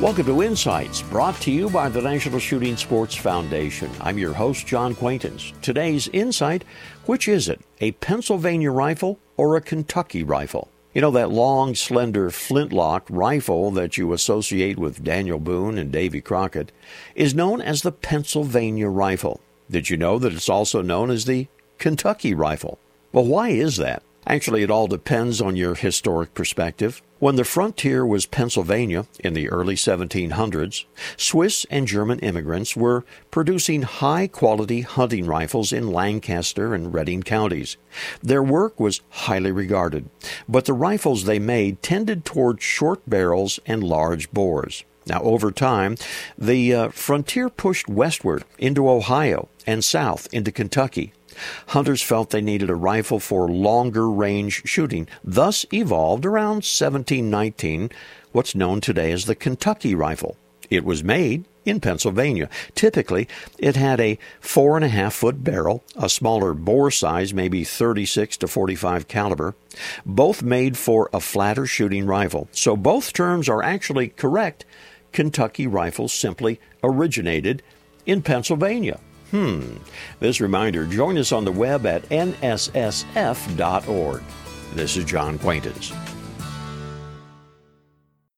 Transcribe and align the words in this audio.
Welcome 0.00 0.26
to 0.26 0.42
Insights, 0.42 1.02
brought 1.02 1.40
to 1.42 1.52
you 1.52 1.70
by 1.70 1.88
the 1.88 2.02
National 2.02 2.40
Shooting 2.40 2.76
Sports 2.76 3.14
Foundation. 3.14 3.88
I'm 4.00 4.18
your 4.18 4.32
host, 4.32 4.66
John 4.66 4.92
Quaintance. 4.92 5.52
Today's 5.62 6.08
Insight 6.08 6.64
which 7.06 7.28
is 7.28 7.48
it, 7.48 7.60
a 7.80 7.92
Pennsylvania 7.92 8.72
rifle 8.72 9.20
or 9.36 9.54
a 9.54 9.60
Kentucky 9.60 10.24
rifle? 10.24 10.68
You 10.94 11.00
know, 11.00 11.12
that 11.12 11.30
long, 11.30 11.76
slender 11.76 12.30
flintlock 12.30 13.06
rifle 13.08 13.70
that 13.70 13.96
you 13.96 14.12
associate 14.12 14.78
with 14.78 15.04
Daniel 15.04 15.38
Boone 15.38 15.78
and 15.78 15.92
Davy 15.92 16.20
Crockett 16.20 16.72
is 17.14 17.32
known 17.32 17.60
as 17.60 17.82
the 17.82 17.92
Pennsylvania 17.92 18.88
rifle. 18.88 19.40
Did 19.70 19.90
you 19.90 19.96
know 19.96 20.18
that 20.18 20.32
it's 20.32 20.48
also 20.48 20.82
known 20.82 21.08
as 21.10 21.24
the 21.24 21.46
Kentucky 21.78 22.34
rifle? 22.34 22.80
Well, 23.12 23.26
why 23.26 23.50
is 23.50 23.76
that? 23.76 24.02
Actually, 24.26 24.62
it 24.62 24.70
all 24.70 24.86
depends 24.86 25.40
on 25.40 25.56
your 25.56 25.74
historic 25.74 26.34
perspective. 26.34 27.02
When 27.18 27.36
the 27.36 27.44
frontier 27.44 28.04
was 28.04 28.26
Pennsylvania 28.26 29.06
in 29.20 29.34
the 29.34 29.48
early 29.48 29.76
1700s, 29.76 30.84
Swiss 31.16 31.64
and 31.70 31.86
German 31.86 32.18
immigrants 32.18 32.76
were 32.76 33.04
producing 33.30 33.82
high 33.82 34.26
quality 34.26 34.82
hunting 34.82 35.26
rifles 35.26 35.72
in 35.72 35.92
Lancaster 35.92 36.74
and 36.74 36.92
Reading 36.92 37.22
counties. 37.22 37.76
Their 38.22 38.42
work 38.42 38.78
was 38.78 39.00
highly 39.10 39.52
regarded, 39.52 40.08
but 40.48 40.64
the 40.64 40.72
rifles 40.72 41.24
they 41.24 41.38
made 41.38 41.82
tended 41.82 42.24
toward 42.24 42.60
short 42.60 43.08
barrels 43.08 43.60
and 43.66 43.82
large 43.82 44.30
bores. 44.30 44.84
Now, 45.06 45.22
over 45.22 45.50
time, 45.50 45.96
the 46.38 46.74
uh, 46.74 46.88
frontier 46.90 47.48
pushed 47.48 47.88
westward 47.88 48.44
into 48.58 48.88
Ohio 48.88 49.48
and 49.66 49.84
south 49.84 50.28
into 50.32 50.52
Kentucky. 50.52 51.12
Hunters 51.68 52.02
felt 52.02 52.30
they 52.30 52.40
needed 52.40 52.70
a 52.70 52.74
rifle 52.74 53.18
for 53.18 53.48
longer 53.48 54.08
range 54.08 54.62
shooting, 54.64 55.08
thus 55.22 55.66
evolved 55.72 56.24
around 56.24 56.62
1719 56.64 57.90
what's 58.32 58.54
known 58.54 58.80
today 58.80 59.12
as 59.12 59.26
the 59.26 59.34
Kentucky 59.34 59.94
rifle. 59.94 60.36
It 60.70 60.84
was 60.84 61.04
made 61.04 61.44
in 61.64 61.80
Pennsylvania. 61.80 62.48
Typically, 62.74 63.28
it 63.58 63.76
had 63.76 64.00
a 64.00 64.18
four 64.40 64.76
and 64.76 64.84
a 64.84 64.88
half 64.88 65.14
foot 65.14 65.42
barrel, 65.42 65.82
a 65.96 66.08
smaller 66.08 66.52
bore 66.52 66.90
size, 66.90 67.32
maybe 67.32 67.64
36 67.64 68.36
to 68.38 68.46
45 68.46 69.08
caliber, 69.08 69.54
both 70.04 70.42
made 70.42 70.76
for 70.76 71.08
a 71.12 71.20
flatter 71.20 71.66
shooting 71.66 72.06
rifle. 72.06 72.48
So 72.52 72.76
both 72.76 73.12
terms 73.12 73.48
are 73.48 73.62
actually 73.62 74.08
correct. 74.08 74.64
Kentucky 75.14 75.66
rifles 75.66 76.12
simply 76.12 76.60
originated 76.82 77.62
in 78.04 78.20
Pennsylvania. 78.20 79.00
Hmm. 79.30 79.76
This 80.20 80.40
reminder 80.40 80.84
join 80.84 81.16
us 81.16 81.32
on 81.32 81.46
the 81.46 81.52
web 81.52 81.86
at 81.86 82.06
nssf.org. 82.10 82.62
This 84.74 84.96
is 84.96 85.04
John 85.04 85.38
Quaintance. 85.38 85.92